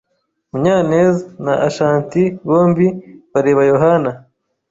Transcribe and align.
Munyanezna 0.51 1.53
Ashanti 1.67 2.21
bombi 2.47 2.87
bareba 3.31 3.61
Yohana. 3.71 4.11